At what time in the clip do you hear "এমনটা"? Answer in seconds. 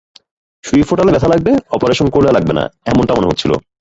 2.85-3.13